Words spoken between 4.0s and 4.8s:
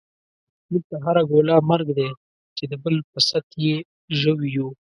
ژوویو